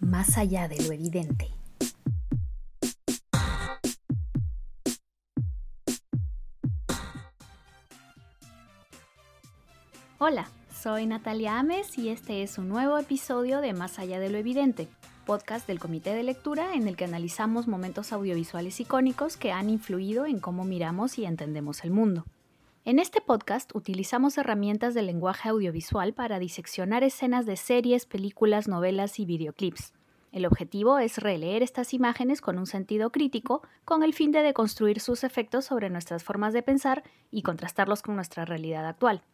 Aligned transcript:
más 0.00 0.38
allá 0.38 0.66
de 0.66 0.82
lo 0.82 0.92
evidente. 0.92 1.50
Hola, 10.18 10.50
soy 10.74 11.06
Natalia 11.06 11.58
Ames 11.58 11.96
y 11.96 12.10
este 12.10 12.42
es 12.42 12.58
un 12.58 12.68
nuevo 12.68 12.98
episodio 12.98 13.60
de 13.60 13.72
Más 13.72 13.98
allá 13.98 14.18
de 14.18 14.28
lo 14.28 14.38
evidente, 14.38 14.88
podcast 15.24 15.66
del 15.66 15.78
Comité 15.78 16.12
de 16.14 16.22
Lectura 16.22 16.74
en 16.74 16.88
el 16.88 16.96
que 16.96 17.04
analizamos 17.04 17.68
momentos 17.68 18.12
audiovisuales 18.12 18.80
icónicos 18.80 19.36
que 19.36 19.52
han 19.52 19.70
influido 19.70 20.26
en 20.26 20.40
cómo 20.40 20.64
miramos 20.64 21.18
y 21.18 21.24
entendemos 21.24 21.84
el 21.84 21.90
mundo. 21.90 22.24
En 22.86 22.98
este 22.98 23.20
podcast 23.20 23.70
utilizamos 23.74 24.38
herramientas 24.38 24.94
de 24.94 25.02
lenguaje 25.02 25.50
audiovisual 25.50 26.14
para 26.14 26.38
diseccionar 26.38 27.04
escenas 27.04 27.44
de 27.44 27.56
series, 27.56 28.06
películas, 28.06 28.68
novelas 28.68 29.18
y 29.18 29.26
videoclips. 29.26 29.92
El 30.32 30.46
objetivo 30.46 30.98
es 30.98 31.18
releer 31.18 31.62
estas 31.62 31.92
imágenes 31.92 32.40
con 32.40 32.58
un 32.58 32.66
sentido 32.66 33.12
crítico, 33.12 33.60
con 33.84 34.02
el 34.02 34.14
fin 34.14 34.32
de 34.32 34.40
deconstruir 34.40 35.00
sus 35.00 35.24
efectos 35.24 35.66
sobre 35.66 35.90
nuestras 35.90 36.24
formas 36.24 36.54
de 36.54 36.62
pensar 36.62 37.02
y 37.30 37.42
contrastarlos 37.42 38.00
con 38.00 38.14
nuestra 38.14 38.46
realidad 38.46 38.86
actual. 38.86 39.24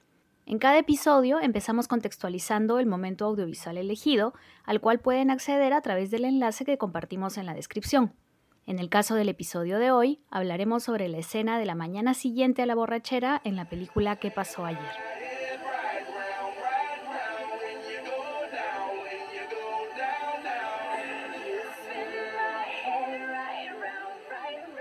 En 0.44 0.58
cada 0.58 0.78
episodio 0.78 1.38
empezamos 1.38 1.86
contextualizando 1.86 2.80
el 2.80 2.86
momento 2.86 3.26
audiovisual 3.26 3.78
elegido, 3.78 4.34
al 4.64 4.80
cual 4.80 4.98
pueden 4.98 5.30
acceder 5.30 5.72
a 5.72 5.82
través 5.82 6.10
del 6.10 6.24
enlace 6.24 6.64
que 6.64 6.78
compartimos 6.78 7.38
en 7.38 7.46
la 7.46 7.54
descripción. 7.54 8.12
En 8.66 8.80
el 8.80 8.88
caso 8.88 9.14
del 9.14 9.28
episodio 9.28 9.78
de 9.78 9.92
hoy, 9.92 10.18
hablaremos 10.28 10.82
sobre 10.82 11.08
la 11.08 11.18
escena 11.18 11.56
de 11.56 11.66
la 11.66 11.76
mañana 11.76 12.14
siguiente 12.14 12.62
a 12.62 12.66
la 12.66 12.74
borrachera 12.74 13.40
en 13.44 13.54
la 13.54 13.68
película 13.68 14.16
¿Qué 14.16 14.32
pasó 14.32 14.64
ayer? 14.64 14.80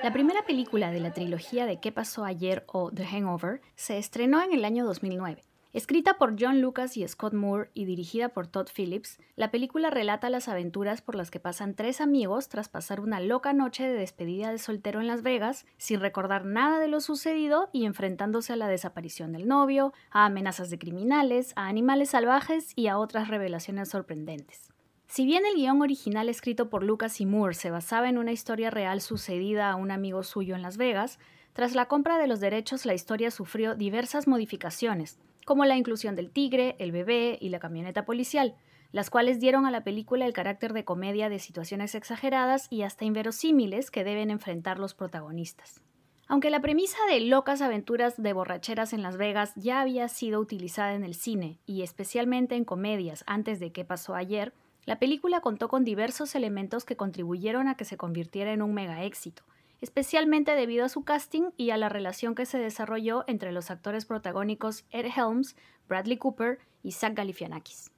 La 0.01 0.11
primera 0.11 0.43
película 0.47 0.89
de 0.89 0.99
la 0.99 1.13
trilogía 1.13 1.67
de 1.67 1.79
¿Qué 1.79 1.91
pasó 1.91 2.25
ayer? 2.25 2.63
o 2.65 2.89
The 2.89 3.05
Hangover 3.05 3.61
se 3.75 3.99
estrenó 3.99 4.41
en 4.41 4.51
el 4.51 4.65
año 4.65 4.83
2009 4.85 5.43
Escrita 5.75 6.17
por 6.17 6.37
John 6.39 6.61
Lucas 6.61 6.95
y 6.95 7.05
Scott 7.05 7.33
Moore 7.33 7.69
y 7.73 7.83
dirigida 7.83 8.29
por 8.29 8.47
Todd 8.47 8.69
Phillips, 8.73 9.19
la 9.35 9.51
película 9.51 9.89
relata 9.89 10.29
las 10.29 10.47
aventuras 10.47 11.01
por 11.01 11.15
las 11.15 11.31
que 11.31 11.41
pasan 11.41 11.75
tres 11.75 11.99
amigos 11.99 12.47
tras 12.47 12.69
pasar 12.69 13.01
una 13.01 13.19
loca 13.19 13.51
noche 13.51 13.85
de 13.85 13.93
despedida 13.93 14.51
de 14.51 14.57
soltero 14.57 15.01
en 15.01 15.07
Las 15.07 15.21
Vegas, 15.21 15.65
sin 15.75 15.99
recordar 15.99 16.45
nada 16.45 16.79
de 16.79 16.87
lo 16.87 17.01
sucedido 17.01 17.69
y 17.73 17.83
enfrentándose 17.83 18.53
a 18.53 18.55
la 18.55 18.69
desaparición 18.69 19.33
del 19.33 19.49
novio, 19.49 19.91
a 20.11 20.25
amenazas 20.25 20.69
de 20.69 20.79
criminales, 20.79 21.51
a 21.57 21.67
animales 21.67 22.11
salvajes 22.11 22.71
y 22.77 22.87
a 22.87 22.97
otras 22.97 23.27
revelaciones 23.27 23.89
sorprendentes. 23.89 24.71
Si 25.07 25.25
bien 25.25 25.45
el 25.45 25.55
guion 25.55 25.81
original 25.81 26.29
escrito 26.29 26.69
por 26.69 26.83
Lucas 26.83 27.19
y 27.19 27.25
Moore 27.25 27.53
se 27.53 27.69
basaba 27.69 28.07
en 28.07 28.17
una 28.17 28.31
historia 28.31 28.69
real 28.69 29.01
sucedida 29.01 29.71
a 29.71 29.75
un 29.75 29.91
amigo 29.91 30.23
suyo 30.23 30.55
en 30.55 30.61
Las 30.61 30.77
Vegas, 30.77 31.19
tras 31.51 31.75
la 31.75 31.89
compra 31.89 32.17
de 32.17 32.27
los 32.27 32.39
derechos 32.39 32.85
la 32.85 32.93
historia 32.93 33.29
sufrió 33.29 33.75
diversas 33.75 34.25
modificaciones, 34.25 35.19
como 35.45 35.63
la 35.63 35.77
inclusión 35.77 36.15
del 36.15 36.31
tigre, 36.31 36.75
el 36.79 36.91
bebé 36.91 37.37
y 37.39 37.49
la 37.49 37.59
camioneta 37.59 38.03
policial, 38.03 38.55
las 38.91 39.09
cuales 39.09 39.39
dieron 39.39 39.65
a 39.65 39.71
la 39.71 39.83
película 39.83 40.25
el 40.25 40.33
carácter 40.33 40.73
de 40.73 40.85
comedia 40.85 41.29
de 41.29 41.39
situaciones 41.39 41.95
exageradas 41.95 42.67
y 42.69 42.81
hasta 42.81 43.05
inverosímiles 43.05 43.91
que 43.91 44.03
deben 44.03 44.31
enfrentar 44.31 44.79
los 44.79 44.93
protagonistas. 44.93 45.81
Aunque 46.27 46.49
la 46.49 46.61
premisa 46.61 46.97
de 47.07 47.19
locas 47.19 47.61
aventuras 47.61 48.21
de 48.21 48.33
borracheras 48.33 48.93
en 48.93 49.03
Las 49.03 49.17
Vegas 49.17 49.53
ya 49.55 49.81
había 49.81 50.07
sido 50.07 50.39
utilizada 50.39 50.93
en 50.95 51.03
el 51.03 51.13
cine 51.13 51.59
y 51.67 51.83
especialmente 51.83 52.55
en 52.55 52.65
comedias 52.65 53.23
antes 53.27 53.59
de 53.59 53.71
qué 53.71 53.85
pasó 53.85 54.15
ayer, 54.15 54.53
la 54.85 54.97
película 54.97 55.41
contó 55.41 55.67
con 55.67 55.83
diversos 55.83 56.33
elementos 56.33 56.83
que 56.83 56.95
contribuyeron 56.95 57.67
a 57.67 57.75
que 57.75 57.85
se 57.85 57.97
convirtiera 57.97 58.53
en 58.53 58.63
un 58.63 58.73
mega 58.73 59.03
éxito, 59.03 59.43
especialmente 59.81 60.55
debido 60.55 60.85
a 60.85 60.89
su 60.89 61.03
casting 61.03 61.51
y 61.57 61.71
a 61.71 61.77
la 61.77 61.89
relación 61.89 62.35
que 62.35 62.45
se 62.45 62.57
desarrolló 62.57 63.23
entre 63.27 63.51
los 63.51 63.71
actores 63.71 64.05
protagónicos 64.05 64.85
Ed 64.91 65.07
Helms, 65.15 65.55
Bradley 65.87 66.17
Cooper 66.17 66.59
y 66.83 66.91
Zach 66.91 67.13
Galifianakis. 67.13 67.91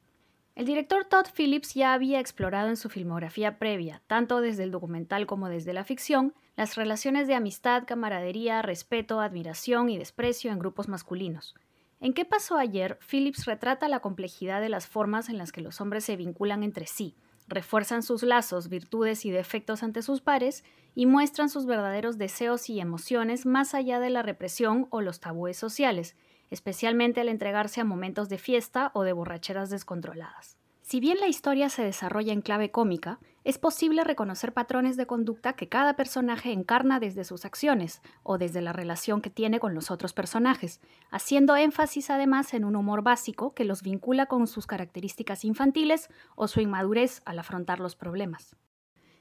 El 0.57 0.65
director 0.65 1.05
Todd 1.05 1.27
Phillips 1.35 1.75
ya 1.75 1.93
había 1.93 2.19
explorado 2.19 2.69
en 2.69 2.77
su 2.77 2.89
filmografía 2.89 3.59
previa, 3.59 4.01
tanto 4.07 4.41
desde 4.41 4.63
el 4.63 4.71
documental 4.71 5.27
como 5.27 5.49
desde 5.49 5.71
la 5.71 5.83
ficción, 5.83 6.33
las 6.55 6.75
relaciones 6.75 7.27
de 7.27 7.35
amistad, 7.35 7.83
camaradería, 7.85 8.63
respeto, 8.63 9.19
admiración 9.19 9.89
y 9.89 9.99
desprecio 9.99 10.51
en 10.51 10.57
grupos 10.57 10.87
masculinos. 10.87 11.53
En 11.99 12.13
¿Qué 12.13 12.25
pasó 12.25 12.57
ayer? 12.57 12.97
Phillips 13.07 13.45
retrata 13.45 13.87
la 13.87 13.99
complejidad 13.99 14.59
de 14.59 14.69
las 14.69 14.87
formas 14.87 15.29
en 15.29 15.37
las 15.37 15.51
que 15.51 15.61
los 15.61 15.79
hombres 15.79 16.05
se 16.05 16.15
vinculan 16.15 16.63
entre 16.63 16.87
sí, 16.87 17.15
refuerzan 17.47 18.03
sus 18.03 18.23
lazos, 18.23 18.69
virtudes 18.69 19.25
y 19.25 19.31
defectos 19.31 19.83
ante 19.83 20.01
sus 20.01 20.21
pares 20.21 20.63
y 20.95 21.05
muestran 21.05 21.49
sus 21.49 21.65
verdaderos 21.65 22.17
deseos 22.17 22.69
y 22.69 22.79
emociones 22.79 23.45
más 23.45 23.73
allá 23.73 23.99
de 23.99 24.09
la 24.09 24.21
represión 24.21 24.87
o 24.89 25.01
los 25.01 25.19
tabúes 25.19 25.57
sociales, 25.57 26.15
especialmente 26.49 27.21
al 27.21 27.29
entregarse 27.29 27.81
a 27.81 27.85
momentos 27.85 28.29
de 28.29 28.37
fiesta 28.37 28.91
o 28.93 29.03
de 29.03 29.13
borracheras 29.13 29.69
descontroladas. 29.69 30.57
Si 30.81 30.99
bien 30.99 31.19
la 31.19 31.27
historia 31.27 31.67
se 31.69 31.83
desarrolla 31.83 32.31
en 32.31 32.41
clave 32.41 32.71
cómica, 32.71 33.19
es 33.47 33.57
posible 33.57 34.03
reconocer 34.03 34.51
patrones 34.51 34.97
de 34.97 35.05
conducta 35.05 35.53
que 35.53 35.69
cada 35.69 35.95
personaje 35.95 36.51
encarna 36.51 36.99
desde 36.99 37.23
sus 37.23 37.45
acciones 37.45 38.01
o 38.23 38.37
desde 38.37 38.59
la 38.59 38.73
relación 38.73 39.21
que 39.21 39.29
tiene 39.29 39.61
con 39.61 39.73
los 39.73 39.89
otros 39.89 40.11
personajes, 40.11 40.81
haciendo 41.11 41.55
énfasis 41.55 42.09
además 42.09 42.53
en 42.53 42.65
un 42.65 42.75
humor 42.75 43.03
básico 43.03 43.53
que 43.53 43.63
los 43.63 43.83
vincula 43.83 44.25
con 44.25 44.47
sus 44.47 44.67
características 44.67 45.45
infantiles 45.45 46.09
o 46.35 46.49
su 46.49 46.59
inmadurez 46.59 47.21
al 47.23 47.39
afrontar 47.39 47.79
los 47.79 47.95
problemas. 47.95 48.57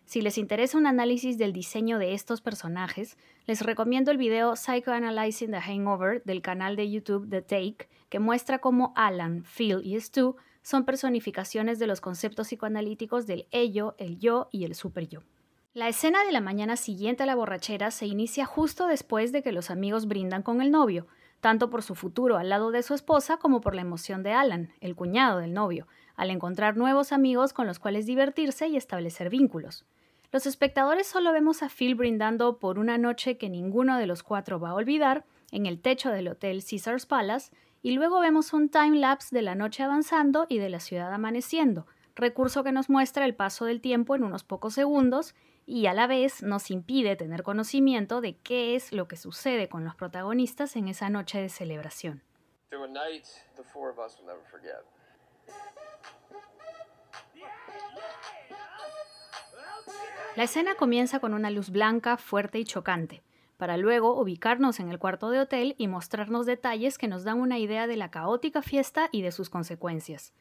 Si 0.06 0.20
les 0.20 0.38
interesa 0.38 0.76
un 0.76 0.88
análisis 0.88 1.38
del 1.38 1.52
diseño 1.52 2.00
de 2.00 2.12
estos 2.12 2.40
personajes, 2.40 3.16
les 3.46 3.62
recomiendo 3.62 4.10
el 4.10 4.18
video 4.18 4.56
Psychoanalyzing 4.56 5.52
the 5.52 5.60
Hangover 5.60 6.24
del 6.24 6.42
canal 6.42 6.74
de 6.74 6.90
YouTube 6.90 7.30
The 7.30 7.42
Take, 7.42 7.88
que 8.08 8.18
muestra 8.18 8.58
cómo 8.58 8.92
Alan, 8.96 9.44
Phil 9.44 9.82
y 9.84 10.00
Stu 10.00 10.34
son 10.66 10.84
personificaciones 10.84 11.78
de 11.78 11.86
los 11.86 12.00
conceptos 12.00 12.48
psicoanalíticos 12.48 13.28
del 13.28 13.46
ello, 13.52 13.94
el 13.98 14.18
yo 14.18 14.48
y 14.50 14.64
el 14.64 14.74
superyo. 14.74 15.22
La 15.74 15.86
escena 15.86 16.24
de 16.24 16.32
la 16.32 16.40
mañana 16.40 16.74
siguiente 16.74 17.22
a 17.22 17.26
la 17.26 17.36
borrachera 17.36 17.92
se 17.92 18.06
inicia 18.06 18.46
justo 18.46 18.88
después 18.88 19.30
de 19.30 19.44
que 19.44 19.52
los 19.52 19.70
amigos 19.70 20.08
brindan 20.08 20.42
con 20.42 20.60
el 20.60 20.72
novio, 20.72 21.06
tanto 21.40 21.70
por 21.70 21.84
su 21.84 21.94
futuro 21.94 22.36
al 22.36 22.48
lado 22.48 22.72
de 22.72 22.82
su 22.82 22.94
esposa 22.94 23.36
como 23.36 23.60
por 23.60 23.76
la 23.76 23.82
emoción 23.82 24.24
de 24.24 24.32
Alan, 24.32 24.72
el 24.80 24.96
cuñado 24.96 25.38
del 25.38 25.54
novio, 25.54 25.86
al 26.16 26.30
encontrar 26.30 26.76
nuevos 26.76 27.12
amigos 27.12 27.52
con 27.52 27.68
los 27.68 27.78
cuales 27.78 28.04
divertirse 28.04 28.66
y 28.66 28.76
establecer 28.76 29.30
vínculos. 29.30 29.84
Los 30.32 30.46
espectadores 30.46 31.06
solo 31.06 31.32
vemos 31.32 31.62
a 31.62 31.68
Phil 31.68 31.94
brindando 31.94 32.58
por 32.58 32.80
una 32.80 32.98
noche 32.98 33.38
que 33.38 33.48
ninguno 33.48 33.98
de 33.98 34.08
los 34.08 34.24
cuatro 34.24 34.58
va 34.58 34.70
a 34.70 34.74
olvidar 34.74 35.26
en 35.52 35.66
el 35.66 35.80
techo 35.80 36.10
del 36.10 36.26
hotel 36.26 36.64
Caesars 36.68 37.06
Palace 37.06 37.52
y 37.86 37.92
luego 37.92 38.18
vemos 38.18 38.52
un 38.52 38.68
time-lapse 38.68 39.32
de 39.32 39.42
la 39.42 39.54
noche 39.54 39.84
avanzando 39.84 40.46
y 40.48 40.58
de 40.58 40.68
la 40.68 40.80
ciudad 40.80 41.14
amaneciendo, 41.14 41.86
recurso 42.16 42.64
que 42.64 42.72
nos 42.72 42.90
muestra 42.90 43.24
el 43.24 43.36
paso 43.36 43.64
del 43.64 43.80
tiempo 43.80 44.16
en 44.16 44.24
unos 44.24 44.42
pocos 44.42 44.74
segundos 44.74 45.36
y 45.66 45.86
a 45.86 45.94
la 45.94 46.08
vez 46.08 46.42
nos 46.42 46.72
impide 46.72 47.14
tener 47.14 47.44
conocimiento 47.44 48.20
de 48.20 48.38
qué 48.38 48.74
es 48.74 48.92
lo 48.92 49.06
que 49.06 49.16
sucede 49.16 49.68
con 49.68 49.84
los 49.84 49.94
protagonistas 49.94 50.74
en 50.74 50.88
esa 50.88 51.10
noche 51.10 51.40
de 51.40 51.48
celebración. 51.48 52.24
La 60.34 60.42
escena 60.42 60.74
comienza 60.74 61.20
con 61.20 61.34
una 61.34 61.50
luz 61.50 61.70
blanca, 61.70 62.16
fuerte 62.16 62.58
y 62.58 62.64
chocante 62.64 63.22
para 63.56 63.76
luego 63.76 64.20
ubicarnos 64.20 64.80
en 64.80 64.90
el 64.90 64.98
cuarto 64.98 65.30
de 65.30 65.40
hotel 65.40 65.74
y 65.78 65.88
mostrarnos 65.88 66.46
detalles 66.46 66.98
que 66.98 67.08
nos 67.08 67.24
dan 67.24 67.40
una 67.40 67.58
idea 67.58 67.86
de 67.86 67.96
la 67.96 68.10
caótica 68.10 68.62
fiesta 68.62 69.08
y 69.12 69.22
de 69.22 69.32
sus 69.32 69.50
consecuencias. 69.50 70.32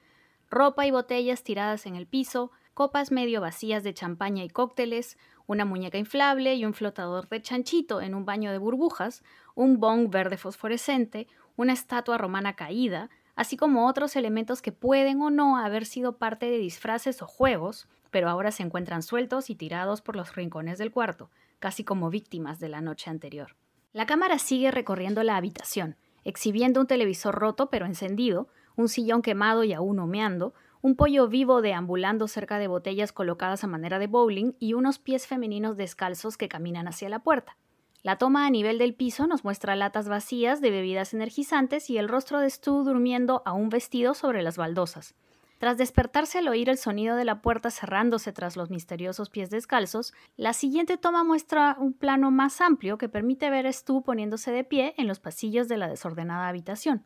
Ropa 0.50 0.86
y 0.86 0.92
botellas 0.92 1.44
tiradas 1.44 1.86
en 1.86 1.96
el 1.96 2.08
piso, 2.08 2.52
copas 2.74 3.12
medio 3.12 3.42
vacías 3.42 3.84
de 3.84 3.94
champaña 3.94 4.44
y 4.44 4.50
cócteles, 4.50 5.18
una 5.48 5.66
muñeca 5.66 5.98
inflable 5.98 6.56
y 6.56 6.66
un 6.66 6.74
flotador 6.74 7.28
de 7.30 7.42
chanchito 7.42 8.02
en 8.02 8.16
un 8.16 8.26
baño 8.26 8.52
de 8.52 8.58
burbujas, 8.58 9.24
un 9.56 9.80
bong 9.80 10.10
verde 10.10 10.38
fosforescente, 10.38 11.28
una 11.56 11.74
estatua 11.74 12.18
romana 12.18 12.56
caída, 12.56 13.10
así 13.36 13.58
como 13.58 13.88
otros 13.88 14.16
elementos 14.16 14.62
que 14.62 14.72
pueden 14.72 15.22
o 15.22 15.30
no 15.30 15.58
haber 15.58 15.86
sido 15.86 16.18
parte 16.18 16.48
de 16.48 16.58
disfraces 16.58 17.22
o 17.22 17.28
juegos, 17.28 17.88
pero 18.12 18.30
ahora 18.30 18.52
se 18.52 18.64
encuentran 18.64 19.04
sueltos 19.04 19.50
y 19.50 19.56
tirados 19.56 20.02
por 20.02 20.16
los 20.16 20.36
rincones 20.36 20.78
del 20.78 20.92
cuarto, 20.92 21.30
casi 21.60 21.84
como 21.84 22.10
víctimas 22.10 22.60
de 22.60 22.70
la 22.70 22.82
noche 22.82 23.10
anterior. 23.10 23.56
La 23.94 24.06
cámara 24.06 24.40
sigue 24.40 24.72
recorriendo 24.72 25.24
la 25.24 25.38
habitación, 25.38 25.96
exhibiendo 26.24 26.82
un 26.82 26.88
televisor 26.88 27.36
roto 27.36 27.70
pero 27.70 27.86
encendido, 27.86 28.50
un 28.76 28.90
sillón 28.90 29.22
quemado 29.22 29.64
y 29.64 29.74
aún 29.74 30.00
humeando, 30.00 30.54
un 30.82 30.96
pollo 30.96 31.28
vivo 31.28 31.62
deambulando 31.62 32.28
cerca 32.28 32.60
de 32.60 32.68
botellas 32.68 33.12
colocadas 33.12 33.64
a 33.64 33.68
manera 33.68 33.98
de 33.98 34.08
bowling 34.08 34.54
y 34.60 34.74
unos 34.74 35.00
pies 35.00 35.26
femeninos 35.26 35.78
descalzos 35.78 36.38
que 36.38 36.48
caminan 36.48 36.88
hacia 36.88 37.10
la 37.10 37.20
puerta. 37.20 37.58
La 38.04 38.20
toma 38.20 38.46
a 38.46 38.52
nivel 38.52 38.78
del 38.78 38.94
piso 38.94 39.26
nos 39.26 39.44
muestra 39.44 39.76
latas 39.76 40.08
vacías 40.08 40.62
de 40.62 40.70
bebidas 40.70 41.16
energizantes 41.16 41.90
y 41.90 41.98
el 41.98 42.08
rostro 42.08 42.40
de 42.40 42.52
Stu 42.52 42.84
durmiendo 42.84 43.42
a 43.46 43.54
un 43.54 43.70
vestido 43.70 44.14
sobre 44.14 44.44
las 44.44 44.58
baldosas. 44.58 45.16
Tras 45.58 45.78
despertarse 45.78 46.40
al 46.40 46.48
oír 46.50 46.70
el 46.70 46.78
sonido 46.78 47.16
de 47.16 47.24
la 47.24 47.42
puerta 47.42 47.72
cerrándose 47.72 48.34
tras 48.34 48.58
los 48.58 48.70
misteriosos 48.70 49.30
pies 49.30 49.50
descalzos, 49.50 50.14
la 50.36 50.52
siguiente 50.54 50.98
toma 50.98 51.24
muestra 51.24 51.78
un 51.80 51.94
plano 51.94 52.30
más 52.30 52.60
amplio 52.60 52.98
que 52.98 53.08
permite 53.08 53.50
ver 53.50 53.66
a 53.66 53.72
Stu 53.72 54.04
poniéndose 54.04 54.52
de 54.52 54.66
pie 54.66 54.94
en 54.98 55.08
los 55.08 55.20
pasillos 55.20 55.68
de 55.68 55.78
la 55.78 55.88
desordenada 55.88 56.50
habitación. 56.50 57.06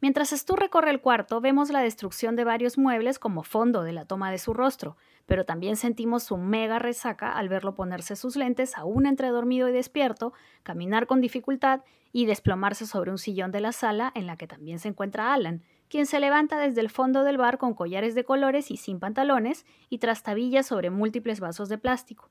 Mientras 0.00 0.30
Stu 0.30 0.56
recorre 0.56 0.90
el 0.90 1.00
cuarto, 1.00 1.40
vemos 1.40 1.70
la 1.70 1.80
destrucción 1.80 2.36
de 2.36 2.44
varios 2.44 2.76
muebles 2.76 3.18
como 3.18 3.42
fondo 3.42 3.82
de 3.82 3.92
la 3.92 4.04
toma 4.04 4.30
de 4.30 4.38
su 4.38 4.52
rostro, 4.52 4.96
pero 5.26 5.44
también 5.44 5.76
sentimos 5.76 6.24
su 6.24 6.36
mega 6.36 6.78
resaca 6.78 7.32
al 7.32 7.48
verlo 7.48 7.74
ponerse 7.74 8.16
sus 8.16 8.36
lentes 8.36 8.76
aún 8.76 9.06
entre 9.06 9.28
dormido 9.28 9.68
y 9.68 9.72
despierto, 9.72 10.32
caminar 10.62 11.06
con 11.06 11.20
dificultad 11.20 11.82
y 12.12 12.26
desplomarse 12.26 12.86
sobre 12.86 13.10
un 13.10 13.18
sillón 13.18 13.50
de 13.50 13.60
la 13.60 13.72
sala 13.72 14.12
en 14.14 14.26
la 14.26 14.36
que 14.36 14.46
también 14.46 14.78
se 14.78 14.88
encuentra 14.88 15.32
Alan, 15.32 15.62
quien 15.88 16.06
se 16.06 16.20
levanta 16.20 16.58
desde 16.58 16.80
el 16.80 16.90
fondo 16.90 17.24
del 17.24 17.38
bar 17.38 17.58
con 17.58 17.74
collares 17.74 18.14
de 18.14 18.24
colores 18.24 18.70
y 18.70 18.76
sin 18.76 19.00
pantalones 19.00 19.66
y 19.88 19.98
trastabillas 19.98 20.66
sobre 20.66 20.90
múltiples 20.90 21.40
vasos 21.40 21.68
de 21.68 21.78
plástico. 21.78 22.30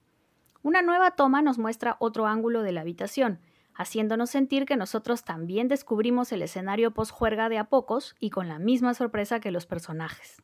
Una 0.62 0.82
nueva 0.82 1.12
toma 1.12 1.42
nos 1.42 1.58
muestra 1.58 1.98
otro 2.00 2.26
ángulo 2.26 2.62
de 2.62 2.72
la 2.72 2.82
habitación, 2.82 3.40
haciéndonos 3.76 4.30
sentir 4.30 4.66
que 4.66 4.78
nosotros 4.78 5.24
también 5.24 5.68
descubrimos 5.68 6.32
el 6.32 6.42
escenario 6.42 6.92
post-juerga 6.92 7.50
de 7.50 7.58
a 7.58 7.66
pocos 7.66 8.16
y 8.20 8.30
con 8.30 8.48
la 8.48 8.60
misma 8.60 8.94
sorpresa 8.94 9.40
que 9.40 9.52
los 9.52 9.66
personajes. 9.66 10.42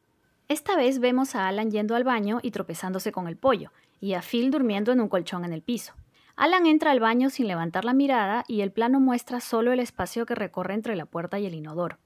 Esta 0.47 0.75
vez 0.75 0.99
vemos 0.99 1.35
a 1.35 1.47
Alan 1.47 1.69
yendo 1.69 1.95
al 1.95 2.03
baño 2.03 2.39
y 2.41 2.51
tropezándose 2.51 3.11
con 3.11 3.27
el 3.27 3.37
pollo, 3.37 3.71
y 4.01 4.13
a 4.13 4.21
Phil 4.21 4.49
durmiendo 4.49 4.91
en 4.91 4.99
un 4.99 5.07
colchón 5.07 5.45
en 5.45 5.53
el 5.53 5.61
piso. 5.61 5.93
Alan 6.35 6.65
entra 6.65 6.91
al 6.91 6.99
baño 6.99 7.29
sin 7.29 7.47
levantar 7.47 7.85
la 7.85 7.93
mirada 7.93 8.45
y 8.47 8.61
el 8.61 8.71
plano 8.71 8.99
muestra 8.99 9.41
solo 9.41 9.73
el 9.73 9.79
espacio 9.79 10.25
que 10.25 10.35
recorre 10.35 10.73
entre 10.73 10.95
la 10.95 11.05
puerta 11.05 11.37
y 11.37 11.45
el 11.45 11.53
inodoro. 11.53 11.97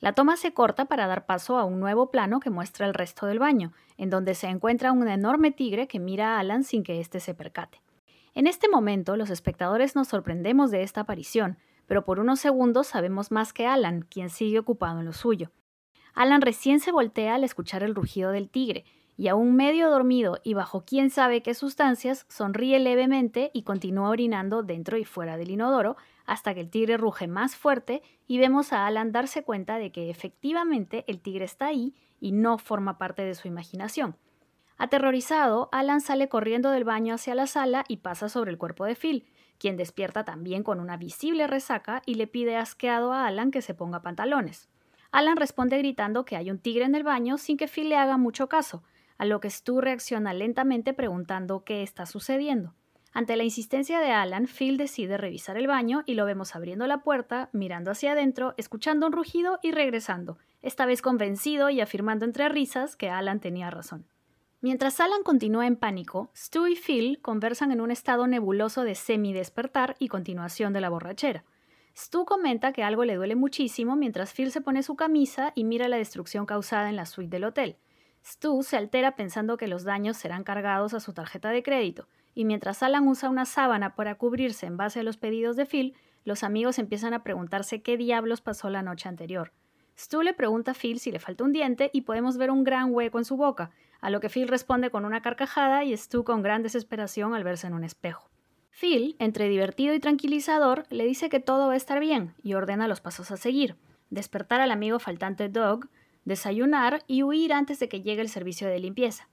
La 0.00 0.12
toma 0.12 0.36
se 0.36 0.52
corta 0.52 0.84
para 0.84 1.06
dar 1.06 1.24
paso 1.24 1.58
a 1.58 1.64
un 1.64 1.80
nuevo 1.80 2.10
plano 2.10 2.40
que 2.40 2.50
muestra 2.50 2.86
el 2.86 2.94
resto 2.94 3.26
del 3.26 3.38
baño, 3.38 3.72
en 3.96 4.10
donde 4.10 4.34
se 4.34 4.48
encuentra 4.48 4.92
un 4.92 5.08
enorme 5.08 5.52
tigre 5.52 5.88
que 5.88 5.98
mira 5.98 6.36
a 6.36 6.40
Alan 6.40 6.64
sin 6.64 6.82
que 6.82 7.00
éste 7.00 7.18
se 7.18 7.34
percate. 7.34 7.80
En 8.34 8.46
este 8.46 8.68
momento, 8.68 9.16
los 9.16 9.30
espectadores 9.30 9.96
nos 9.96 10.08
sorprendemos 10.08 10.70
de 10.70 10.82
esta 10.82 11.00
aparición, 11.02 11.56
pero 11.86 12.04
por 12.04 12.18
unos 12.18 12.40
segundos 12.40 12.88
sabemos 12.88 13.30
más 13.30 13.54
que 13.54 13.66
Alan, 13.66 14.02
quien 14.02 14.28
sigue 14.28 14.58
ocupado 14.58 15.00
en 15.00 15.06
lo 15.06 15.14
suyo. 15.14 15.50
Alan 16.14 16.42
recién 16.42 16.80
se 16.80 16.92
voltea 16.92 17.34
al 17.34 17.44
escuchar 17.44 17.82
el 17.82 17.94
rugido 17.94 18.32
del 18.32 18.50
tigre, 18.50 18.84
y 19.16 19.28
aún 19.28 19.56
medio 19.56 19.88
dormido 19.88 20.40
y 20.44 20.52
bajo 20.52 20.84
quién 20.84 21.08
sabe 21.08 21.42
qué 21.42 21.54
sustancias, 21.54 22.26
sonríe 22.28 22.78
levemente 22.78 23.50
y 23.54 23.62
continúa 23.62 24.10
orinando 24.10 24.62
dentro 24.62 24.98
y 24.98 25.04
fuera 25.04 25.38
del 25.38 25.50
inodoro 25.50 25.96
hasta 26.26 26.54
que 26.54 26.60
el 26.60 26.70
tigre 26.70 26.96
ruge 26.96 27.28
más 27.28 27.56
fuerte 27.56 28.02
y 28.26 28.38
vemos 28.38 28.72
a 28.72 28.86
Alan 28.86 29.12
darse 29.12 29.42
cuenta 29.42 29.78
de 29.78 29.92
que 29.92 30.10
efectivamente 30.10 31.04
el 31.08 31.20
tigre 31.20 31.44
está 31.44 31.66
ahí 31.66 31.94
y 32.20 32.32
no 32.32 32.58
forma 32.58 32.98
parte 32.98 33.22
de 33.22 33.34
su 33.34 33.48
imaginación. 33.48 34.16
Aterrorizado, 34.78 35.70
Alan 35.72 36.00
sale 36.00 36.28
corriendo 36.28 36.70
del 36.70 36.84
baño 36.84 37.14
hacia 37.14 37.34
la 37.34 37.46
sala 37.46 37.84
y 37.88 37.98
pasa 37.98 38.28
sobre 38.28 38.50
el 38.50 38.58
cuerpo 38.58 38.84
de 38.84 38.94
Phil, 38.94 39.24
quien 39.58 39.76
despierta 39.76 40.24
también 40.24 40.62
con 40.62 40.80
una 40.80 40.98
visible 40.98 41.46
resaca 41.46 42.02
y 42.04 42.16
le 42.16 42.26
pide 42.26 42.56
asqueado 42.56 43.12
a 43.12 43.26
Alan 43.26 43.50
que 43.50 43.62
se 43.62 43.72
ponga 43.72 44.02
pantalones. 44.02 44.68
Alan 45.12 45.36
responde 45.36 45.78
gritando 45.78 46.26
que 46.26 46.36
hay 46.36 46.50
un 46.50 46.58
tigre 46.58 46.84
en 46.84 46.94
el 46.94 47.04
baño 47.04 47.38
sin 47.38 47.56
que 47.56 47.68
Phil 47.68 47.88
le 47.88 47.96
haga 47.96 48.18
mucho 48.18 48.48
caso, 48.48 48.82
a 49.16 49.24
lo 49.24 49.40
que 49.40 49.48
Stu 49.48 49.80
reacciona 49.80 50.34
lentamente 50.34 50.92
preguntando 50.92 51.64
qué 51.64 51.82
está 51.82 52.04
sucediendo. 52.04 52.74
Ante 53.16 53.34
la 53.36 53.44
insistencia 53.44 53.98
de 53.98 54.10
Alan, 54.10 54.46
Phil 54.46 54.76
decide 54.76 55.16
revisar 55.16 55.56
el 55.56 55.66
baño 55.66 56.02
y 56.04 56.16
lo 56.16 56.26
vemos 56.26 56.54
abriendo 56.54 56.86
la 56.86 56.98
puerta, 56.98 57.48
mirando 57.54 57.90
hacia 57.90 58.12
adentro, 58.12 58.52
escuchando 58.58 59.06
un 59.06 59.12
rugido 59.12 59.58
y 59.62 59.72
regresando, 59.72 60.36
esta 60.60 60.84
vez 60.84 61.00
convencido 61.00 61.70
y 61.70 61.80
afirmando 61.80 62.26
entre 62.26 62.50
risas 62.50 62.94
que 62.94 63.08
Alan 63.08 63.40
tenía 63.40 63.70
razón. 63.70 64.06
Mientras 64.60 65.00
Alan 65.00 65.22
continúa 65.22 65.66
en 65.66 65.76
pánico, 65.76 66.30
Stu 66.36 66.66
y 66.66 66.76
Phil 66.76 67.18
conversan 67.22 67.72
en 67.72 67.80
un 67.80 67.90
estado 67.90 68.26
nebuloso 68.26 68.82
de 68.82 68.94
semi-despertar 68.94 69.96
y 69.98 70.08
continuación 70.08 70.74
de 70.74 70.82
la 70.82 70.90
borrachera. 70.90 71.46
Stu 71.96 72.26
comenta 72.26 72.74
que 72.74 72.82
algo 72.82 73.06
le 73.06 73.14
duele 73.14 73.34
muchísimo 73.34 73.96
mientras 73.96 74.34
Phil 74.34 74.52
se 74.52 74.60
pone 74.60 74.82
su 74.82 74.94
camisa 74.94 75.52
y 75.54 75.64
mira 75.64 75.88
la 75.88 75.96
destrucción 75.96 76.44
causada 76.44 76.90
en 76.90 76.96
la 76.96 77.06
suite 77.06 77.30
del 77.30 77.44
hotel. 77.44 77.78
Stu 78.22 78.62
se 78.62 78.76
altera 78.76 79.16
pensando 79.16 79.56
que 79.56 79.68
los 79.68 79.84
daños 79.84 80.18
serán 80.18 80.44
cargados 80.44 80.92
a 80.92 81.00
su 81.00 81.14
tarjeta 81.14 81.48
de 81.48 81.62
crédito, 81.62 82.08
y 82.36 82.44
mientras 82.44 82.82
Alan 82.82 83.08
usa 83.08 83.30
una 83.30 83.46
sábana 83.46 83.96
para 83.96 84.14
cubrirse 84.14 84.66
en 84.66 84.76
base 84.76 85.00
a 85.00 85.02
los 85.02 85.16
pedidos 85.16 85.56
de 85.56 85.64
Phil, 85.64 85.94
los 86.22 86.44
amigos 86.44 86.78
empiezan 86.78 87.14
a 87.14 87.22
preguntarse 87.24 87.80
qué 87.80 87.96
diablos 87.96 88.42
pasó 88.42 88.68
la 88.68 88.82
noche 88.82 89.08
anterior. 89.08 89.52
Stu 89.96 90.20
le 90.20 90.34
pregunta 90.34 90.72
a 90.72 90.74
Phil 90.74 91.00
si 91.00 91.10
le 91.10 91.18
falta 91.18 91.44
un 91.44 91.52
diente 91.52 91.88
y 91.94 92.02
podemos 92.02 92.36
ver 92.36 92.50
un 92.50 92.62
gran 92.62 92.92
hueco 92.92 93.18
en 93.18 93.24
su 93.24 93.38
boca, 93.38 93.70
a 94.02 94.10
lo 94.10 94.20
que 94.20 94.28
Phil 94.28 94.48
responde 94.48 94.90
con 94.90 95.06
una 95.06 95.22
carcajada 95.22 95.82
y 95.84 95.96
Stu 95.96 96.24
con 96.24 96.42
gran 96.42 96.62
desesperación 96.62 97.34
al 97.34 97.42
verse 97.42 97.68
en 97.68 97.72
un 97.72 97.84
espejo. 97.84 98.28
Phil, 98.70 99.16
entre 99.18 99.48
divertido 99.48 99.94
y 99.94 100.00
tranquilizador, 100.00 100.84
le 100.90 101.06
dice 101.06 101.30
que 101.30 101.40
todo 101.40 101.68
va 101.68 101.72
a 101.72 101.76
estar 101.76 102.00
bien 102.00 102.34
y 102.42 102.52
ordena 102.52 102.86
los 102.86 103.00
pasos 103.00 103.30
a 103.30 103.38
seguir. 103.38 103.76
Despertar 104.10 104.60
al 104.60 104.72
amigo 104.72 104.98
faltante 104.98 105.48
Doug, 105.48 105.88
desayunar 106.26 107.02
y 107.06 107.22
huir 107.22 107.54
antes 107.54 107.78
de 107.78 107.88
que 107.88 108.02
llegue 108.02 108.20
el 108.20 108.28
servicio 108.28 108.68
de 108.68 108.78
limpieza. 108.78 109.26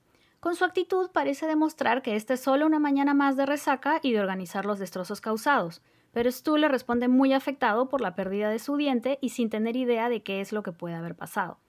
Con 0.44 0.57
su 0.57 0.66
actitud 0.66 1.10
parece 1.10 1.48
demostrar 1.48 2.01
que 2.01 2.18
esta 2.18 2.34
es 2.34 2.42
solo 2.42 2.66
una 2.66 2.78
mañana 2.78 3.13
más 3.13 3.38
de 3.38 3.45
resaca 3.45 4.01
y 4.04 4.12
de 4.12 4.19
organizar 4.19 4.66
los 4.66 4.78
destrozos 4.78 5.22
causados, 5.22 5.81
pero 6.12 6.30
Stu 6.30 6.57
le 6.57 6.68
responde 6.68 7.07
muy 7.07 7.31
afectado 7.31 7.88
por 7.88 8.01
la 8.01 8.13
pérdida 8.13 8.50
de 8.50 8.60
su 8.60 8.75
diente 8.75 9.19
y 9.22 9.30
sin 9.30 9.50
tener 9.50 9.78
idea 9.78 10.10
de 10.10 10.22
qué 10.22 10.42
es 10.42 10.51
lo 10.51 10.62
que 10.62 10.74
puede 10.74 10.95
haber 10.95 11.16
pasado. 11.16 11.62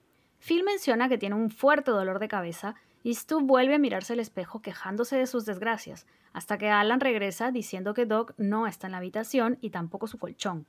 Phil 0.45 0.65
menciona 0.65 1.07
que 1.07 1.17
tiene 1.17 1.37
un 1.37 1.51
fuerte 1.51 1.91
dolor 1.91 2.19
de 2.19 2.27
cabeza 2.27 2.75
y 3.01 3.13
Stu 3.13 3.39
vuelve 3.39 3.75
a 3.75 3.79
mirarse 3.79 4.11
al 4.11 4.19
espejo 4.19 4.61
quejándose 4.61 5.15
de 5.15 5.27
sus 5.27 5.45
desgracias, 5.45 6.05
hasta 6.33 6.57
que 6.57 6.69
Alan 6.69 6.99
regresa 6.99 7.51
diciendo 7.51 7.93
que 7.93 8.05
Doc 8.05 8.33
no 8.35 8.67
está 8.67 8.87
en 8.87 8.91
la 8.91 8.97
habitación 8.97 9.57
y 9.61 9.69
tampoco 9.69 10.07
su 10.07 10.17
colchón. 10.17 10.67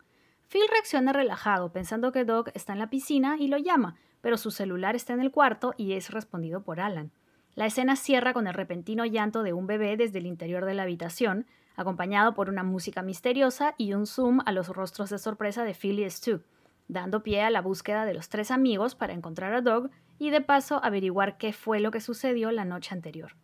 Phil 0.48 0.62
reacciona 0.70 1.12
relajado, 1.12 1.72
pensando 1.72 2.12
que 2.12 2.24
Doc 2.24 2.50
está 2.54 2.72
en 2.72 2.78
la 2.78 2.88
piscina 2.88 3.36
y 3.36 3.48
lo 3.48 3.58
llama, 3.58 3.96
pero 4.20 4.36
su 4.36 4.52
celular 4.52 4.94
está 4.94 5.12
en 5.12 5.22
el 5.22 5.32
cuarto 5.32 5.74
y 5.76 5.94
es 5.94 6.10
respondido 6.10 6.62
por 6.62 6.78
Alan. 6.78 7.10
La 7.56 7.64
escena 7.64 7.96
cierra 7.96 8.34
con 8.34 8.46
el 8.46 8.52
repentino 8.52 9.06
llanto 9.06 9.42
de 9.42 9.54
un 9.54 9.66
bebé 9.66 9.96
desde 9.96 10.18
el 10.18 10.26
interior 10.26 10.66
de 10.66 10.74
la 10.74 10.82
habitación, 10.82 11.46
acompañado 11.74 12.34
por 12.34 12.50
una 12.50 12.62
música 12.62 13.00
misteriosa 13.00 13.74
y 13.78 13.94
un 13.94 14.06
zoom 14.06 14.40
a 14.44 14.52
los 14.52 14.68
rostros 14.68 15.08
de 15.08 15.18
sorpresa 15.18 15.64
de 15.64 15.72
Phil 15.72 15.98
y 15.98 16.10
Stu, 16.10 16.42
dando 16.86 17.22
pie 17.22 17.42
a 17.42 17.50
la 17.50 17.62
búsqueda 17.62 18.04
de 18.04 18.12
los 18.12 18.28
tres 18.28 18.50
amigos 18.50 18.94
para 18.94 19.14
encontrar 19.14 19.54
a 19.54 19.62
Doug 19.62 19.88
y 20.18 20.28
de 20.28 20.42
paso 20.42 20.84
averiguar 20.84 21.38
qué 21.38 21.54
fue 21.54 21.80
lo 21.80 21.90
que 21.90 22.02
sucedió 22.02 22.52
la 22.52 22.66
noche 22.66 22.94
anterior. 22.94 23.36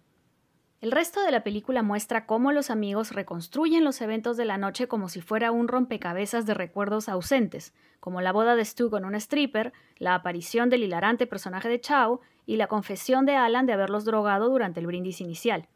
El 0.82 0.92
resto 0.92 1.22
de 1.22 1.30
la 1.30 1.42
película 1.42 1.82
muestra 1.82 2.26
cómo 2.26 2.52
los 2.52 2.68
amigos 2.68 3.12
reconstruyen 3.12 3.84
los 3.84 4.00
eventos 4.02 4.36
de 4.36 4.44
la 4.44 4.58
noche 4.58 4.88
como 4.88 5.08
si 5.08 5.22
fuera 5.22 5.52
un 5.52 5.68
rompecabezas 5.68 6.44
de 6.44 6.52
recuerdos 6.52 7.08
ausentes, 7.08 7.72
como 8.00 8.20
la 8.20 8.32
boda 8.32 8.56
de 8.56 8.64
Stu 8.64 8.90
con 8.90 9.06
un 9.06 9.14
stripper, 9.14 9.72
la 9.96 10.16
aparición 10.16 10.68
del 10.68 10.82
hilarante 10.82 11.26
personaje 11.26 11.68
de 11.70 11.80
Chao 11.80 12.20
y 12.46 12.56
la 12.56 12.66
confesión 12.66 13.26
de 13.26 13.36
Alan 13.36 13.66
de 13.66 13.72
haberlos 13.72 14.04
drogado 14.04 14.48
durante 14.48 14.80
el 14.80 14.86
brindis 14.86 15.20
inicial. 15.20 15.68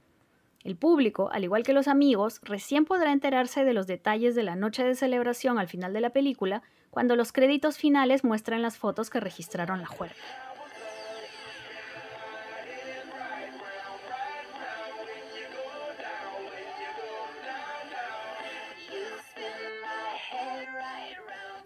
El 0.64 0.76
público, 0.76 1.30
al 1.32 1.44
igual 1.44 1.62
que 1.62 1.73
los 1.73 1.87
amigos, 1.87 2.40
recién 2.42 2.85
podrá 2.85 3.12
enterarse 3.12 3.64
de 3.64 3.73
los 3.73 3.87
detalles 3.87 4.35
de 4.35 4.42
la 4.42 4.56
noche 4.56 4.82
de 4.82 4.96
celebración 4.96 5.58
al 5.58 5.68
final 5.68 5.92
de 5.92 6.00
la 6.00 6.11
película, 6.11 6.62
cuando 6.90 7.14
los 7.14 7.32
créditos 7.32 7.78
finales 7.78 8.25
muestran 8.25 8.62
las 8.62 8.76
fotos 8.76 9.11
que 9.11 9.20
registraron 9.20 9.80
la 9.80 9.87
juerga. 9.87 10.16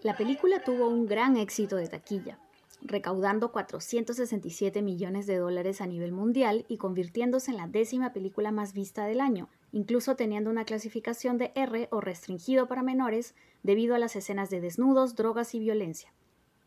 La 0.03 0.15
película 0.17 0.63
tuvo 0.63 0.87
un 0.87 1.05
gran 1.05 1.37
éxito 1.37 1.75
de 1.75 1.87
taquilla, 1.87 2.39
recaudando 2.81 3.51
467 3.51 4.81
millones 4.81 5.27
de 5.27 5.37
dólares 5.37 5.81
a 5.81 5.87
nivel 5.87 6.11
mundial 6.11 6.65
y 6.67 6.77
convirtiéndose 6.77 7.51
en 7.51 7.57
la 7.57 7.67
décima 7.67 8.13
película 8.13 8.51
más 8.51 8.73
vista 8.73 9.05
del 9.05 9.21
año, 9.21 9.49
incluso 9.71 10.15
teniendo 10.15 10.49
una 10.49 10.65
clasificación 10.65 11.37
de 11.37 11.51
R 11.55 11.87
o 11.91 12.01
restringido 12.01 12.67
para 12.67 12.83
menores 12.83 13.35
debido 13.63 13.95
a 13.95 13.99
las 13.99 14.15
escenas 14.15 14.49
de 14.49 14.61
desnudos, 14.61 15.15
drogas 15.15 15.53
y 15.55 15.59
violencia. 15.59 16.13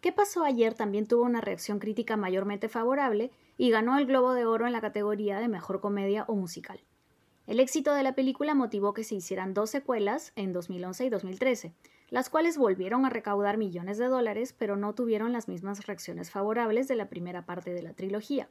¿Qué 0.01 0.13
pasó 0.13 0.45
ayer? 0.45 0.75
También 0.75 1.07
tuvo 1.07 1.25
una 1.25 1.41
reacción 1.41 1.79
crítica 1.79 2.17
mayormente 2.17 2.69
favorable 2.69 3.31
y 3.57 3.71
ganó 3.71 3.97
el 3.97 4.07
Globo 4.07 4.35
de 4.35 4.45
Oro 4.45 4.67
en 4.67 4.73
la 4.73 4.81
categoría 4.81 5.41
de 5.41 5.49
Mejor 5.49 5.81
Comedia 5.81 6.25
o 6.29 6.35
Musical. 6.35 6.81
El 7.47 7.61
éxito 7.61 7.93
de 7.95 8.03
la 8.03 8.15
película 8.15 8.55
motivó 8.55 8.95
que 8.95 9.05
se 9.05 9.15
hicieran 9.15 9.53
dos 9.55 9.71
secuelas 9.71 10.33
en 10.37 10.53
2011 10.53 11.05
y 11.05 11.09
2013, 11.11 11.75
las 12.15 12.31
cuales 12.31 12.57
volvieron 12.57 13.05
a 13.05 13.11
recaudar 13.11 13.59
millones 13.59 13.99
de 13.99 14.07
dólares, 14.07 14.55
pero 14.57 14.77
no 14.77 14.95
tuvieron 14.95 15.33
las 15.33 15.49
mismas 15.49 15.85
reacciones 15.85 16.31
favorables 16.31 16.87
de 16.87 16.95
la 16.95 17.09
primera 17.09 17.45
parte 17.45 17.75
de 17.75 17.83
la 17.83 17.93
trilogía. 17.93 18.49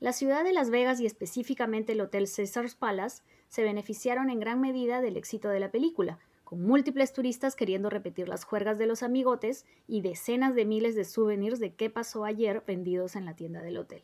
La 0.00 0.12
ciudad 0.12 0.42
de 0.42 0.52
Las 0.52 0.70
Vegas 0.70 0.98
y 0.98 1.06
específicamente 1.06 1.92
el 1.92 2.00
Hotel 2.00 2.26
Caesars 2.26 2.74
Palace 2.74 3.22
se 3.46 3.62
beneficiaron 3.62 4.28
en 4.28 4.40
gran 4.40 4.60
medida 4.60 5.00
del 5.00 5.16
éxito 5.16 5.50
de 5.50 5.60
la 5.60 5.70
película, 5.70 6.18
con 6.42 6.66
múltiples 6.66 7.12
turistas 7.12 7.54
queriendo 7.54 7.90
repetir 7.90 8.28
las 8.28 8.42
juergas 8.42 8.76
de 8.76 8.86
los 8.86 9.04
amigotes 9.04 9.66
y 9.86 10.00
decenas 10.00 10.56
de 10.56 10.64
miles 10.64 10.96
de 10.96 11.04
souvenirs 11.04 11.60
de 11.60 11.74
qué 11.74 11.90
pasó 11.90 12.24
ayer 12.24 12.64
vendidos 12.66 13.14
en 13.14 13.24
la 13.24 13.36
tienda 13.36 13.62
del 13.62 13.78
hotel. 13.78 14.02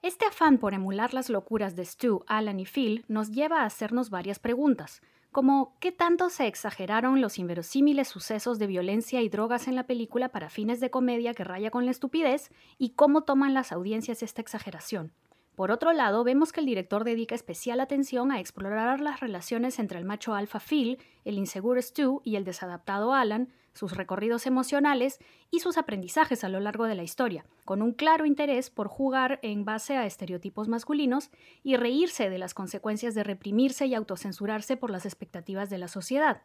Este 0.00 0.24
afán 0.24 0.56
por 0.56 0.72
emular 0.72 1.12
las 1.12 1.28
locuras 1.28 1.76
de 1.76 1.84
Stu, 1.84 2.24
Alan 2.26 2.60
y 2.60 2.64
Phil 2.64 3.04
nos 3.08 3.30
lleva 3.30 3.60
a 3.60 3.66
hacernos 3.66 4.08
varias 4.08 4.38
preguntas, 4.38 5.02
como 5.32 5.74
qué 5.80 5.92
tanto 5.92 6.28
se 6.28 6.46
exageraron 6.46 7.22
los 7.22 7.38
inverosímiles 7.38 8.06
sucesos 8.06 8.58
de 8.58 8.66
violencia 8.66 9.22
y 9.22 9.30
drogas 9.30 9.66
en 9.66 9.74
la 9.74 9.86
película 9.86 10.28
para 10.28 10.50
fines 10.50 10.78
de 10.78 10.90
comedia 10.90 11.32
que 11.32 11.42
raya 11.42 11.70
con 11.70 11.86
la 11.86 11.90
estupidez 11.90 12.50
y 12.78 12.90
cómo 12.90 13.22
toman 13.22 13.54
las 13.54 13.72
audiencias 13.72 14.22
esta 14.22 14.42
exageración. 14.42 15.12
Por 15.54 15.70
otro 15.70 15.92
lado, 15.92 16.22
vemos 16.22 16.52
que 16.52 16.60
el 16.60 16.66
director 16.66 17.04
dedica 17.04 17.34
especial 17.34 17.80
atención 17.80 18.30
a 18.30 18.40
explorar 18.40 19.00
las 19.00 19.20
relaciones 19.20 19.78
entre 19.78 19.98
el 19.98 20.04
macho 20.04 20.34
alfa 20.34 20.60
Phil, 20.60 20.98
el 21.24 21.38
inseguro 21.38 21.80
Stu 21.80 22.20
y 22.24 22.36
el 22.36 22.44
desadaptado 22.44 23.12
Alan, 23.12 23.52
sus 23.72 23.96
recorridos 23.96 24.46
emocionales 24.46 25.18
y 25.50 25.60
sus 25.60 25.78
aprendizajes 25.78 26.44
a 26.44 26.48
lo 26.48 26.60
largo 26.60 26.86
de 26.86 26.94
la 26.94 27.02
historia, 27.02 27.44
con 27.64 27.82
un 27.82 27.92
claro 27.92 28.26
interés 28.26 28.70
por 28.70 28.88
jugar 28.88 29.38
en 29.42 29.64
base 29.64 29.96
a 29.96 30.06
estereotipos 30.06 30.68
masculinos 30.68 31.30
y 31.62 31.76
reírse 31.76 32.30
de 32.30 32.38
las 32.38 32.54
consecuencias 32.54 33.14
de 33.14 33.24
reprimirse 33.24 33.86
y 33.86 33.94
autocensurarse 33.94 34.76
por 34.76 34.90
las 34.90 35.06
expectativas 35.06 35.70
de 35.70 35.78
la 35.78 35.88
sociedad. 35.88 36.42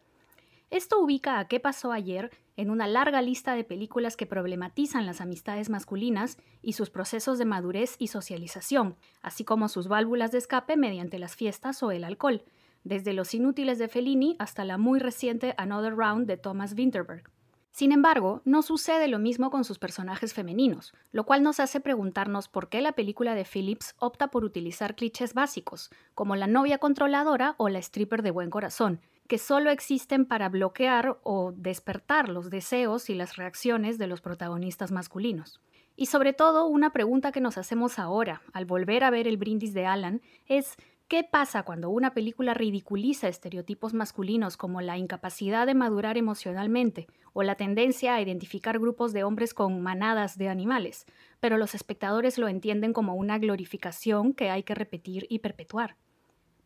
Esto 0.69 0.99
ubica 0.99 1.39
a 1.39 1.47
qué 1.47 1.61
pasó 1.61 1.93
ayer 1.93 2.29
en 2.57 2.69
una 2.69 2.87
larga 2.87 3.21
lista 3.21 3.55
de 3.55 3.63
películas 3.63 4.17
que 4.17 4.25
problematizan 4.25 5.05
las 5.05 5.21
amistades 5.21 5.69
masculinas 5.69 6.37
y 6.61 6.73
sus 6.73 6.89
procesos 6.89 7.37
de 7.37 7.45
madurez 7.45 7.95
y 7.99 8.07
socialización, 8.07 8.97
así 9.21 9.45
como 9.45 9.69
sus 9.69 9.87
válvulas 9.87 10.33
de 10.33 10.39
escape 10.39 10.75
mediante 10.75 11.19
las 11.19 11.37
fiestas 11.37 11.81
o 11.83 11.91
el 11.91 12.03
alcohol, 12.03 12.43
desde 12.87 13.13
Los 13.13 13.33
Inútiles 13.33 13.77
de 13.77 13.87
Fellini 13.87 14.35
hasta 14.39 14.65
la 14.65 14.77
muy 14.77 14.99
reciente 14.99 15.53
Another 15.57 15.95
Round 15.95 16.27
de 16.27 16.37
Thomas 16.37 16.73
Winterberg. 16.73 17.23
Sin 17.71 17.91
embargo, 17.91 18.41
no 18.43 18.63
sucede 18.63 19.07
lo 19.07 19.19
mismo 19.19 19.51
con 19.51 19.63
sus 19.63 19.77
personajes 19.77 20.33
femeninos, 20.33 20.93
lo 21.11 21.25
cual 21.25 21.43
nos 21.43 21.59
hace 21.59 21.79
preguntarnos 21.79 22.47
por 22.47 22.69
qué 22.69 22.81
la 22.81 22.93
película 22.93 23.35
de 23.35 23.45
Phillips 23.45 23.93
opta 23.99 24.29
por 24.29 24.43
utilizar 24.43 24.95
clichés 24.95 25.35
básicos, 25.35 25.91
como 26.15 26.35
la 26.35 26.47
novia 26.47 26.79
controladora 26.79 27.53
o 27.57 27.69
la 27.69 27.77
stripper 27.77 28.23
de 28.23 28.31
buen 28.31 28.49
corazón, 28.49 28.99
que 29.27 29.37
solo 29.37 29.69
existen 29.69 30.25
para 30.25 30.49
bloquear 30.49 31.19
o 31.21 31.51
despertar 31.55 32.29
los 32.29 32.49
deseos 32.49 33.11
y 33.11 33.13
las 33.13 33.35
reacciones 33.35 33.99
de 33.99 34.07
los 34.07 34.21
protagonistas 34.21 34.91
masculinos. 34.91 35.61
Y 35.95 36.07
sobre 36.07 36.33
todo, 36.33 36.65
una 36.65 36.91
pregunta 36.93 37.31
que 37.31 37.41
nos 37.41 37.57
hacemos 37.57 37.99
ahora, 37.99 38.41
al 38.53 38.65
volver 38.65 39.03
a 39.03 39.09
ver 39.09 39.27
el 39.27 39.37
brindis 39.37 39.73
de 39.73 39.85
Alan, 39.85 40.21
es 40.47 40.77
¿Qué 41.07 41.23
pasa 41.23 41.63
cuando 41.63 41.89
una 41.89 42.13
película 42.13 42.53
ridiculiza 42.53 43.29
estereotipos 43.29 43.93
masculinos 43.93 44.57
como 44.57 44.81
la 44.81 44.97
incapacidad 44.97 45.65
de 45.65 45.73
madurar 45.73 46.17
emocionalmente 46.17 47.07
o 47.31 47.43
la 47.43 47.55
tendencia 47.55 48.13
a 48.13 48.21
identificar 48.21 48.77
grupos 48.77 49.13
de 49.13 49.23
hombres 49.23 49.53
con 49.53 49.79
manadas 49.81 50.37
de 50.37 50.49
animales, 50.49 51.05
pero 51.39 51.57
los 51.57 51.75
espectadores 51.75 52.37
lo 52.37 52.49
entienden 52.49 52.91
como 52.91 53.15
una 53.15 53.39
glorificación 53.39 54.33
que 54.33 54.49
hay 54.49 54.63
que 54.63 54.75
repetir 54.75 55.27
y 55.29 55.39
perpetuar? 55.39 55.95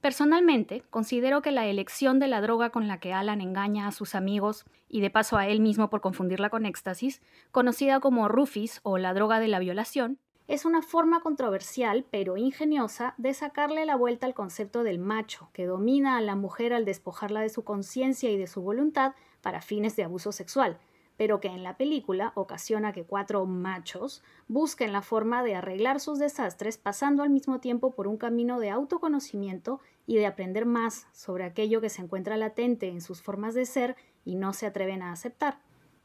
Personalmente, 0.01 0.81
considero 0.89 1.43
que 1.43 1.51
la 1.51 1.67
elección 1.67 2.17
de 2.17 2.27
la 2.27 2.41
droga 2.41 2.71
con 2.71 2.87
la 2.87 2.99
que 2.99 3.13
Alan 3.13 3.41
engaña 3.41 3.85
a 3.85 3.91
sus 3.91 4.15
amigos, 4.15 4.65
y 4.89 5.01
de 5.01 5.11
paso 5.11 5.37
a 5.37 5.47
él 5.47 5.59
mismo 5.59 5.91
por 5.91 6.01
confundirla 6.01 6.49
con 6.49 6.65
éxtasis, 6.65 7.21
conocida 7.51 7.99
como 7.99 8.27
Rufis 8.27 8.79
o 8.81 8.97
la 8.97 9.13
droga 9.13 9.39
de 9.39 9.49
la 9.49 9.59
violación, 9.59 10.17
es 10.47 10.65
una 10.65 10.81
forma 10.81 11.21
controversial 11.21 12.05
pero 12.09 12.37
ingeniosa 12.37 13.13
de 13.17 13.33
sacarle 13.33 13.85
la 13.85 13.95
vuelta 13.95 14.25
al 14.25 14.33
concepto 14.33 14.83
del 14.83 14.99
macho, 14.99 15.49
que 15.53 15.65
domina 15.65 16.17
a 16.17 16.21
la 16.21 16.35
mujer 16.35 16.73
al 16.73 16.85
despojarla 16.85 17.41
de 17.41 17.49
su 17.49 17.63
conciencia 17.63 18.29
y 18.29 18.37
de 18.37 18.47
su 18.47 18.61
voluntad 18.61 19.13
para 19.41 19.61
fines 19.61 19.95
de 19.95 20.03
abuso 20.03 20.31
sexual, 20.31 20.77
pero 21.17 21.39
que 21.39 21.49
en 21.49 21.63
la 21.63 21.77
película 21.77 22.31
ocasiona 22.35 22.93
que 22.93 23.03
cuatro 23.03 23.45
machos 23.45 24.23
busquen 24.47 24.91
la 24.91 25.01
forma 25.01 25.43
de 25.43 25.55
arreglar 25.55 25.99
sus 25.99 26.17
desastres 26.17 26.77
pasando 26.77 27.21
al 27.21 27.29
mismo 27.29 27.59
tiempo 27.59 27.91
por 27.91 28.07
un 28.07 28.17
camino 28.17 28.59
de 28.59 28.71
autoconocimiento 28.71 29.79
y 30.07 30.15
de 30.15 30.25
aprender 30.25 30.65
más 30.65 31.07
sobre 31.11 31.43
aquello 31.43 31.79
que 31.79 31.89
se 31.89 32.01
encuentra 32.01 32.37
latente 32.37 32.87
en 32.87 33.01
sus 33.01 33.21
formas 33.21 33.53
de 33.53 33.65
ser 33.65 33.95
y 34.25 34.35
no 34.35 34.53
se 34.53 34.65
atreven 34.65 35.03
a 35.03 35.11
aceptar. 35.11 35.59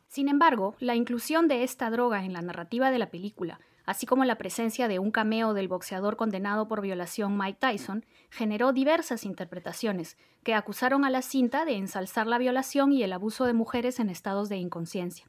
Sin 0.07 0.28
embargo, 0.28 0.75
la 0.78 0.95
inclusión 0.95 1.49
de 1.49 1.64
esta 1.64 1.90
droga 1.90 2.25
en 2.25 2.33
la 2.33 2.43
narrativa 2.43 2.90
de 2.90 2.99
la 2.99 3.11
película, 3.11 3.61
así 3.87 4.05
como 4.05 4.25
la 4.25 4.37
presencia 4.37 4.88
de 4.88 4.99
un 4.99 5.11
cameo 5.11 5.55
del 5.55 5.69
boxeador 5.69 6.16
condenado 6.16 6.69
por 6.69 6.83
violación 6.83 7.38
Mike 7.38 7.59
Tyson, 7.61 8.05
generó 8.31 8.73
diversas 8.73 9.25
interpretaciones 9.25 10.19
que 10.43 10.55
acusaron 10.55 11.05
a 11.05 11.11
la 11.11 11.23
cinta 11.23 11.64
de 11.64 11.76
ensalzar 11.76 12.26
la 12.26 12.38
violación 12.38 12.93
y 12.93 13.02
el 13.02 13.12
abuso 13.12 13.47
de 13.47 13.52
mujeres 13.52 14.00
en 14.00 14.11
estados 14.11 14.49
de 14.49 14.57
inconsciencia. 14.57 15.26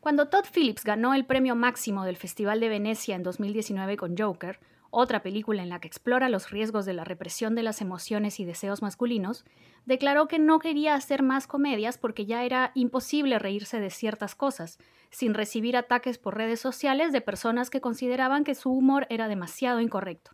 Cuando 0.00 0.28
Todd 0.28 0.46
Phillips 0.52 0.82
ganó 0.82 1.14
el 1.14 1.26
premio 1.26 1.54
máximo 1.54 2.04
del 2.04 2.16
Festival 2.16 2.58
de 2.58 2.68
Venecia 2.68 3.14
en 3.14 3.22
2019 3.22 3.96
con 3.96 4.16
Joker, 4.16 4.58
otra 4.94 5.22
película 5.22 5.62
en 5.62 5.70
la 5.70 5.80
que 5.80 5.88
explora 5.88 6.28
los 6.28 6.50
riesgos 6.50 6.84
de 6.84 6.92
la 6.92 7.02
represión 7.02 7.54
de 7.54 7.62
las 7.62 7.80
emociones 7.80 8.38
y 8.38 8.44
deseos 8.44 8.82
masculinos, 8.82 9.44
declaró 9.86 10.28
que 10.28 10.38
no 10.38 10.58
quería 10.58 10.94
hacer 10.94 11.22
más 11.22 11.46
comedias 11.46 11.96
porque 11.96 12.26
ya 12.26 12.44
era 12.44 12.72
imposible 12.74 13.38
reírse 13.38 13.80
de 13.80 13.88
ciertas 13.88 14.34
cosas, 14.34 14.78
sin 15.10 15.32
recibir 15.32 15.78
ataques 15.78 16.18
por 16.18 16.36
redes 16.36 16.60
sociales 16.60 17.10
de 17.10 17.22
personas 17.22 17.70
que 17.70 17.80
consideraban 17.80 18.44
que 18.44 18.54
su 18.54 18.70
humor 18.70 19.06
era 19.08 19.28
demasiado 19.28 19.80
incorrecto. 19.80 20.32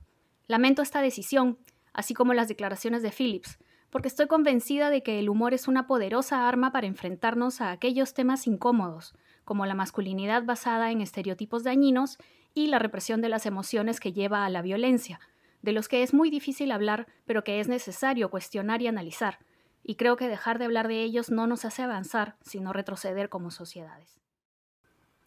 Lamento 0.48 0.82
esta 0.82 1.02
decisión, 1.02 1.58
así 1.92 2.12
como 2.12 2.34
las 2.34 2.48
declaraciones 2.48 3.02
de 3.02 3.12
Phillips, 3.12 3.58
porque 3.90 4.08
estoy 4.08 4.26
convencida 4.26 4.90
de 4.90 5.04
que 5.04 5.20
el 5.20 5.28
humor 5.28 5.54
es 5.54 5.68
una 5.68 5.86
poderosa 5.86 6.48
arma 6.48 6.72
para 6.72 6.88
enfrentarnos 6.88 7.60
a 7.60 7.70
aquellos 7.70 8.12
temas 8.12 8.48
incómodos, 8.48 9.14
como 9.44 9.66
la 9.66 9.74
masculinidad 9.74 10.42
basada 10.42 10.90
en 10.90 11.00
estereotipos 11.00 11.62
dañinos 11.62 12.18
y 12.54 12.68
la 12.68 12.78
represión 12.78 13.20
de 13.20 13.28
las 13.28 13.46
emociones 13.46 14.00
que 14.00 14.12
lleva 14.12 14.44
a 14.44 14.50
la 14.50 14.62
violencia, 14.62 15.20
de 15.62 15.72
los 15.72 15.88
que 15.88 16.02
es 16.02 16.14
muy 16.14 16.30
difícil 16.30 16.70
hablar, 16.70 17.06
pero 17.26 17.44
que 17.44 17.60
es 17.60 17.68
necesario 17.68 18.30
cuestionar 18.30 18.82
y 18.82 18.86
analizar, 18.86 19.38
y 19.82 19.96
creo 19.96 20.16
que 20.16 20.28
dejar 20.28 20.58
de 20.58 20.66
hablar 20.66 20.88
de 20.88 21.02
ellos 21.02 21.30
no 21.30 21.46
nos 21.46 21.64
hace 21.64 21.82
avanzar, 21.82 22.36
sino 22.42 22.72
retroceder 22.72 23.28
como 23.28 23.50
sociedades. 23.50 24.20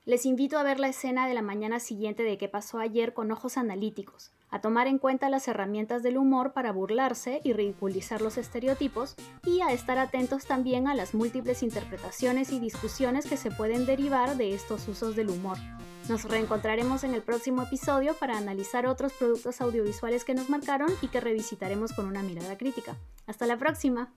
Les 0.06 0.26
invito 0.26 0.58
a 0.58 0.64
ver 0.64 0.80
la 0.80 0.88
escena 0.88 1.28
de 1.28 1.34
la 1.34 1.42
mañana 1.42 1.80
siguiente 1.80 2.24
de 2.24 2.38
qué 2.38 2.50
pasó 2.50 2.80
ayer 2.80 3.14
con 3.14 3.32
ojos 3.32 3.58
analíticos, 3.58 4.32
a 4.52 4.60
tomar 4.60 4.88
en 4.88 5.00
cuenta 5.00 5.30
las 5.30 5.48
herramientas 5.48 6.04
del 6.04 6.18
humor 6.18 6.54
para 6.54 6.72
burlarse 6.72 7.42
y 7.44 7.54
ridiculizar 7.54 8.22
los 8.22 8.38
estereotipos, 8.38 9.16
y 9.46 9.62
a 9.62 9.72
estar 9.72 9.98
atentos 9.98 10.46
también 10.46 10.88
a 10.88 10.94
las 10.94 11.14
múltiples 11.14 11.64
interpretaciones 11.64 12.52
y 12.52 12.60
discusiones 12.60 13.26
que 13.26 13.38
se 13.38 13.50
pueden 13.50 13.86
derivar 13.86 14.38
de 14.38 14.54
estos 14.54 14.88
usos 14.88 15.16
del 15.16 15.30
humor. 15.30 15.58
Nos 16.10 16.26
reencontraremos 16.26 17.04
en 17.04 17.14
el 17.14 17.22
próximo 17.22 17.64
episodio 17.64 18.14
para 18.16 18.38
analizar 18.38 18.86
otros 18.86 19.14
productos 19.14 19.62
audiovisuales 19.62 20.26
que 20.26 20.34
nos 20.34 20.50
marcaron 20.50 20.90
y 21.02 21.08
que 21.08 21.22
revisitaremos 21.22 21.94
con 21.94 22.06
una 22.06 22.22
mirada 22.22 22.58
crítica. 22.58 22.98
Hasta 23.28 23.46
la 23.46 23.58
próxima. 23.58 24.12